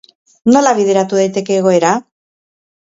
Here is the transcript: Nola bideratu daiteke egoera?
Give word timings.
Nola 0.55 0.71
bideratu 0.79 1.21
daiteke 1.21 1.61
egoera? 1.61 1.95